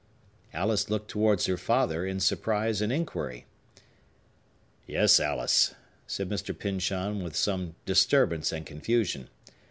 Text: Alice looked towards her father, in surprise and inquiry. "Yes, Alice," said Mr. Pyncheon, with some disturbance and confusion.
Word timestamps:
Alice 0.51 0.89
looked 0.89 1.11
towards 1.11 1.45
her 1.45 1.57
father, 1.57 2.07
in 2.07 2.19
surprise 2.19 2.81
and 2.81 2.91
inquiry. 2.91 3.45
"Yes, 4.87 5.19
Alice," 5.19 5.75
said 6.07 6.27
Mr. 6.27 6.57
Pyncheon, 6.57 7.21
with 7.21 7.35
some 7.35 7.75
disturbance 7.85 8.51
and 8.51 8.65
confusion. 8.65 9.29